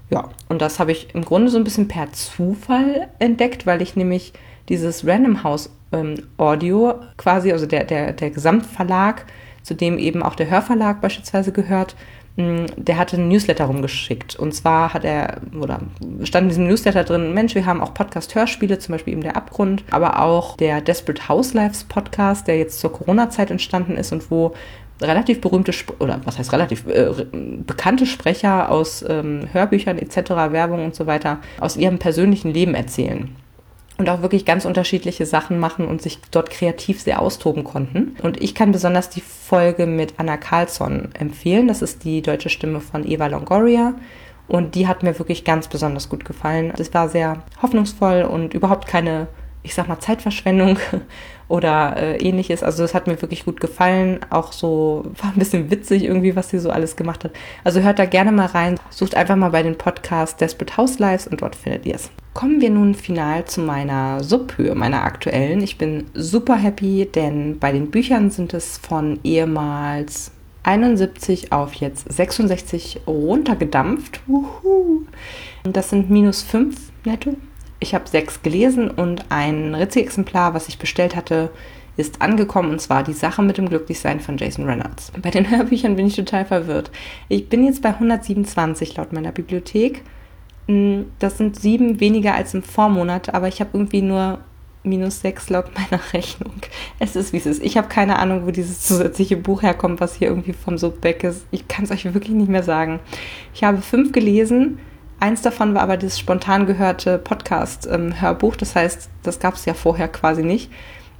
[0.10, 3.96] Ja, und das habe ich im Grunde so ein bisschen per Zufall entdeckt, weil ich
[3.96, 4.34] nämlich
[4.70, 9.26] dieses Random House ähm, Audio quasi, also der, der, der Gesamtverlag,
[9.64, 11.96] zu dem eben auch der Hörverlag beispielsweise gehört,
[12.36, 14.36] der hatte einen Newsletter rumgeschickt.
[14.36, 15.82] Und zwar hat er, oder
[16.24, 19.84] stand in diesem Newsletter drin, Mensch, wir haben auch Podcast-Hörspiele, zum Beispiel eben der Abgrund,
[19.92, 24.54] aber auch der Desperate Housewives Podcast, der jetzt zur Corona-Zeit entstanden ist und wo
[25.00, 30.96] relativ berühmte, oder was heißt relativ, äh, bekannte Sprecher aus ähm, Hörbüchern etc., Werbung und
[30.96, 33.36] so weiter aus ihrem persönlichen Leben erzählen
[34.04, 38.18] und auch wirklich ganz unterschiedliche Sachen machen und sich dort kreativ sehr austoben konnten.
[38.22, 41.70] Und ich kann besonders die Folge mit Anna Carlsson empfehlen.
[41.70, 43.94] Das ist die deutsche Stimme von Eva Longoria.
[44.50, 46.74] Und die hat mir wirklich ganz besonders gut gefallen.
[46.78, 49.28] Es war sehr hoffnungsvoll und überhaupt keine,
[49.64, 50.78] ich sag mal, Zeitverschwendung
[51.48, 52.64] oder äh, ähnliches.
[52.64, 54.20] Also es hat mir wirklich gut gefallen.
[54.30, 57.32] Auch so war ein bisschen witzig irgendwie, was sie so alles gemacht hat.
[57.64, 58.80] Also hört da gerne mal rein.
[58.90, 62.12] Sucht einfach mal bei den Podcast Desperate Housewives und dort findet ihr es.
[62.34, 65.62] Kommen wir nun final zu meiner Subhöhe, meiner aktuellen.
[65.62, 70.32] Ich bin super happy, denn bei den Büchern sind es von ehemals
[70.64, 74.22] 71 auf jetzt 66 runtergedampft.
[74.28, 75.04] Uhu.
[75.64, 77.36] Das sind minus 5 netto.
[77.84, 81.52] Ich habe sechs gelesen und ein Ritzi-Exemplar, was ich bestellt hatte,
[81.98, 85.12] ist angekommen und zwar die Sache mit dem Glücklichsein von Jason Reynolds.
[85.22, 86.92] Bei den Hörbüchern bin ich total verwirrt.
[87.28, 90.02] Ich bin jetzt bei 127 laut meiner Bibliothek.
[90.70, 94.40] Hm, das sind sieben weniger als im Vormonat, aber ich habe irgendwie nur
[94.84, 96.54] minus sechs laut meiner Rechnung.
[97.00, 97.62] Es ist wie es ist.
[97.62, 101.46] Ich habe keine Ahnung, wo dieses zusätzliche Buch herkommt, was hier irgendwie vom Subback ist.
[101.52, 103.02] Ich kann es euch wirklich nicht mehr sagen.
[103.54, 104.80] Ich habe fünf gelesen
[105.24, 108.58] Eins davon war aber das spontan gehörte Podcast-Hörbuch.
[108.58, 110.70] das heißt, das gab es ja vorher quasi nicht.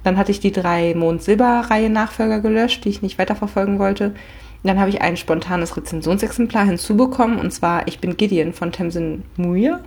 [0.02, 4.14] Dann hatte ich die drei Mond-Silber-Reihe Nachfolger gelöscht, die ich nicht weiterverfolgen wollte.
[4.62, 9.80] Dann habe ich ein spontanes Rezensionsexemplar hinzubekommen, und zwar Ich bin Gideon von Tamsin Muir,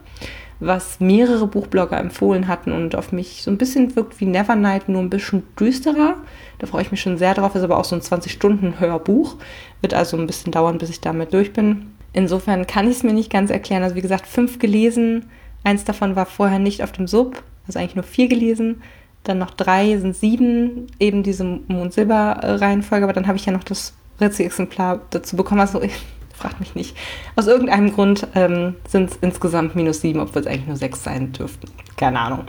[0.59, 5.03] was mehrere Buchblogger empfohlen hatten und auf mich so ein bisschen wirkt wie Nevernight, nur
[5.03, 6.15] ein bisschen düsterer.
[6.57, 9.35] Da freue ich mich schon sehr drauf, ist aber auch so ein 20-Stunden-Hörbuch.
[9.81, 11.91] Wird also ein bisschen dauern, bis ich damit durch bin.
[12.17, 13.83] Insofern kann ich es mir nicht ganz erklären.
[13.83, 15.29] Also wie gesagt, fünf gelesen,
[15.63, 18.81] eins davon war vorher nicht auf dem Sub, also eigentlich nur vier gelesen
[19.27, 23.93] dann noch drei sind sieben, eben diese Mond-Silber-Reihenfolge, aber dann habe ich ja noch das
[24.19, 25.61] Rezi-Exemplar dazu bekommen.
[25.61, 25.81] Also
[26.33, 26.95] fragt mich nicht.
[27.35, 31.31] Aus irgendeinem Grund ähm, sind es insgesamt minus sieben, obwohl es eigentlich nur sechs sein
[31.33, 31.69] dürften.
[31.97, 32.45] Keine Ahnung.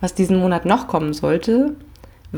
[0.00, 1.76] Was diesen Monat noch kommen sollte,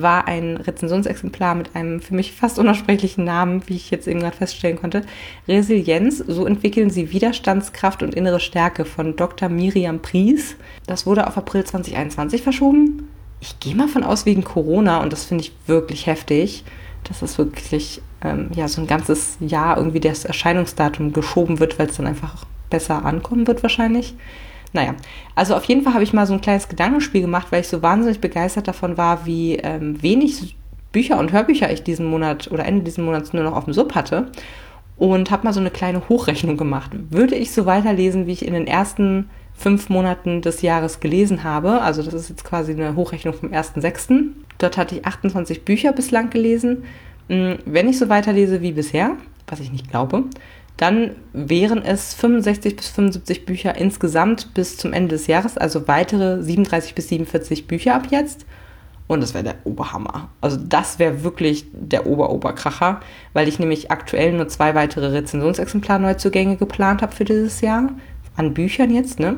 [0.01, 4.37] war ein Rezensionsexemplar mit einem für mich fast unaussprechlichen Namen, wie ich jetzt eben gerade
[4.37, 5.03] feststellen konnte.
[5.49, 9.49] Resilienz, so entwickeln sie Widerstandskraft und innere Stärke von Dr.
[9.49, 10.57] Miriam Pries.
[10.87, 13.09] Das wurde auf April 2021 verschoben
[13.41, 16.65] ich gehe mal von aus wegen Corona und das finde ich wirklich heftig,
[17.05, 21.89] dass es wirklich ähm, ja so ein ganzes Jahr irgendwie das Erscheinungsdatum geschoben wird, weil
[21.89, 24.15] es dann einfach besser ankommen wird wahrscheinlich.
[24.73, 24.95] Naja,
[25.35, 27.83] also auf jeden Fall habe ich mal so ein kleines Gedankenspiel gemacht, weil ich so
[27.83, 30.57] wahnsinnig begeistert davon war, wie ähm, wenig
[30.93, 33.95] Bücher und Hörbücher ich diesen Monat oder Ende diesen Monats nur noch auf dem Sub
[33.95, 34.31] hatte
[34.97, 36.91] und habe mal so eine kleine Hochrechnung gemacht.
[37.11, 41.81] Würde ich so weiterlesen, wie ich in den ersten fünf Monaten des Jahres gelesen habe.
[41.81, 44.29] Also das ist jetzt quasi eine Hochrechnung vom 1.6.
[44.59, 46.85] Dort hatte ich 28 Bücher bislang gelesen.
[47.29, 50.25] Mm, wenn ich so weiterlese wie bisher, was ich nicht glaube,
[50.77, 56.43] dann wären es 65 bis 75 Bücher insgesamt bis zum Ende des Jahres, also weitere
[56.43, 58.45] 37 bis 47 Bücher ab jetzt.
[59.09, 60.31] Und das wäre der Oberhammer.
[60.41, 63.01] Also das wäre wirklich der Ober-Oberkracher,
[63.33, 67.91] weil ich nämlich aktuell nur zwei weitere Rezensionsexemplar-Neuzugänge geplant habe für dieses Jahr
[68.37, 69.37] an Büchern jetzt, ne?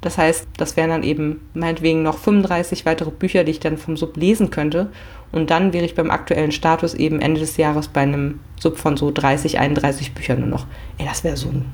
[0.00, 3.98] Das heißt, das wären dann eben meinetwegen noch 35 weitere Bücher, die ich dann vom
[3.98, 4.90] Sub lesen könnte.
[5.32, 8.96] Und dann wäre ich beim aktuellen Status eben Ende des Jahres bei einem Sub von
[8.96, 10.66] so 30, 31 Büchern nur noch.
[10.98, 11.66] Ey, das wäre so ein,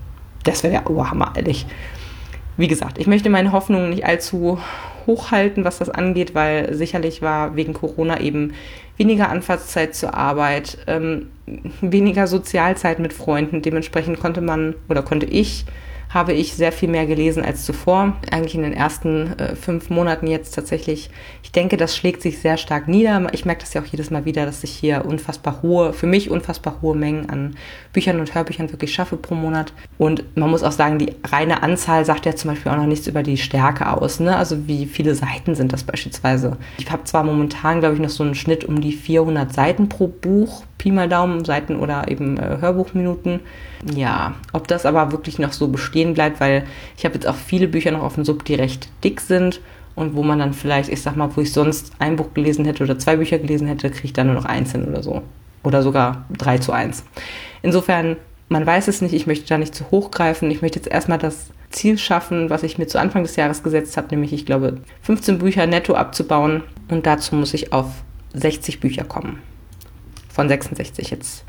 [0.45, 1.67] das wäre der Oberhammer, ehrlich.
[2.59, 4.59] Wie gesagt, ich möchte meine Hoffnungen nicht allzu
[5.07, 8.55] hochhalten, was das angeht, weil sicherlich war wegen Corona eben
[8.97, 11.29] weniger Anfahrtszeit zur Arbeit, ähm,
[11.81, 13.63] weniger Sozialzeit mit Freunden.
[13.63, 15.65] Dementsprechend konnte man oder konnte ich
[16.17, 18.17] habe ich sehr viel mehr gelesen als zuvor.
[18.31, 21.11] Eigentlich in den ersten äh, fünf Monaten jetzt tatsächlich.
[21.43, 23.27] Ich denke, das schlägt sich sehr stark nieder.
[23.33, 26.31] Ich merke das ja auch jedes Mal wieder, dass ich hier unfassbar hohe, für mich
[26.31, 27.57] unfassbar hohe Mengen an
[27.93, 29.75] Büchern und Hörbüchern wirklich schaffe pro Monat.
[29.99, 33.07] Und man muss auch sagen, die reine Anzahl sagt ja zum Beispiel auch noch nichts
[33.07, 34.19] über die Stärke aus.
[34.19, 34.35] Ne?
[34.35, 36.57] Also wie viele Seiten sind das beispielsweise?
[36.79, 40.07] Ich habe zwar momentan, glaube ich, noch so einen Schnitt um die 400 Seiten pro
[40.07, 43.41] Buch, Pi mal Daumen, Seiten oder eben äh, Hörbuchminuten.
[43.95, 46.65] Ja, ob das aber wirklich noch so bestehen bleibt, weil
[46.97, 49.61] ich habe jetzt auch viele Bücher noch auf dem Sub, die recht dick sind
[49.95, 52.85] und wo man dann vielleicht, ich sag mal, wo ich sonst ein Buch gelesen hätte
[52.85, 55.23] oder zwei Bücher gelesen hätte, kriege ich dann nur noch einzeln oder so.
[55.65, 57.03] Oder sogar drei zu eins.
[57.63, 58.17] Insofern,
[58.49, 60.51] man weiß es nicht, ich möchte da nicht zu hoch greifen.
[60.51, 63.97] Ich möchte jetzt erstmal das Ziel schaffen, was ich mir zu Anfang des Jahres gesetzt
[63.97, 66.63] habe, nämlich, ich glaube, 15 Bücher netto abzubauen.
[66.89, 67.87] Und dazu muss ich auf
[68.35, 69.41] 60 Bücher kommen.
[70.37, 71.45] Von 66 jetzt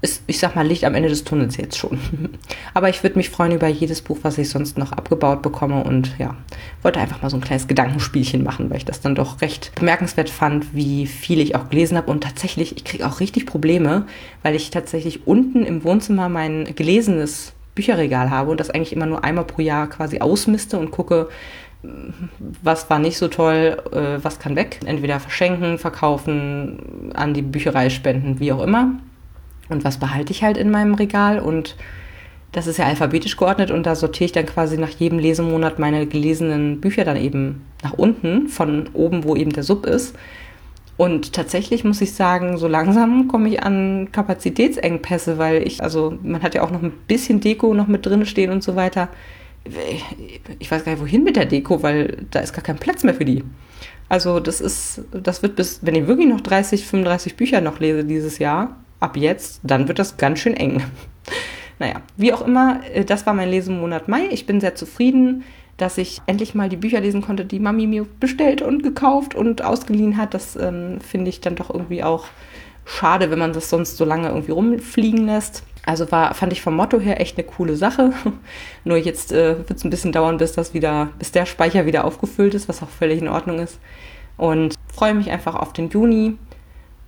[0.00, 1.98] ist, ich sag mal, Licht am Ende des Tunnels jetzt schon.
[2.74, 6.18] Aber ich würde mich freuen über jedes Buch, was ich sonst noch abgebaut bekomme und
[6.18, 6.34] ja,
[6.80, 10.30] wollte einfach mal so ein kleines Gedankenspielchen machen, weil ich das dann doch recht bemerkenswert
[10.30, 14.06] fand, wie viel ich auch gelesen habe und tatsächlich, ich kriege auch richtig Probleme,
[14.42, 19.22] weil ich tatsächlich unten im Wohnzimmer mein gelesenes Bücherregal habe und das eigentlich immer nur
[19.22, 21.28] einmal pro Jahr quasi ausmiste und gucke,
[22.62, 24.80] was war nicht so toll, äh, was kann weg.
[24.84, 28.92] Entweder verschenken, verkaufen, an die Bücherei spenden, wie auch immer
[29.68, 31.76] und was behalte ich halt in meinem Regal und
[32.52, 36.06] das ist ja alphabetisch geordnet und da sortiere ich dann quasi nach jedem Lesemonat meine
[36.06, 40.16] gelesenen Bücher dann eben nach unten, von oben, wo eben der Sub ist.
[40.96, 46.44] Und tatsächlich muss ich sagen, so langsam komme ich an Kapazitätsengpässe, weil ich, also man
[46.44, 49.08] hat ja auch noch ein bisschen Deko noch mit drin stehen und so weiter.
[50.58, 53.14] Ich weiß gar nicht, wohin mit der Deko, weil da ist gar kein Platz mehr
[53.14, 53.44] für die.
[54.08, 58.04] Also das ist, das wird bis, wenn ich wirklich noch 30, 35 Bücher noch lese
[58.04, 60.82] dieses Jahr, ab jetzt, dann wird das ganz schön eng.
[61.80, 64.28] Naja, wie auch immer, äh, das war mein Lesemonat Mai.
[64.30, 65.42] Ich bin sehr zufrieden,
[65.76, 69.62] dass ich endlich mal die Bücher lesen konnte, die Mami mir bestellt und gekauft und
[69.62, 70.34] ausgeliehen hat.
[70.34, 72.26] Das ähm, finde ich dann doch irgendwie auch
[72.84, 75.64] schade, wenn man das sonst so lange irgendwie rumfliegen lässt.
[75.86, 78.12] Also war, fand ich vom Motto her echt eine coole Sache.
[78.84, 82.04] Nur jetzt äh, wird es ein bisschen dauern, bis das wieder, bis der Speicher wieder
[82.04, 83.78] aufgefüllt ist, was auch völlig in Ordnung ist.
[84.36, 86.36] Und freue mich einfach auf den Juni.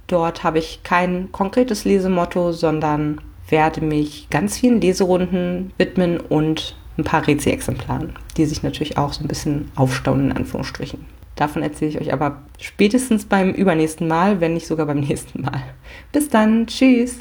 [0.06, 7.04] Dort habe ich kein konkretes Lesemotto, sondern werde mich ganz vielen Leserunden widmen und ein
[7.04, 11.04] paar Rezi-Exemplaren, die sich natürlich auch so ein bisschen aufstauen, in Anführungsstrichen.
[11.35, 15.62] Davon erzähle ich euch aber spätestens beim übernächsten Mal, wenn nicht sogar beim nächsten Mal.
[16.12, 17.20] Bis dann, tschüss.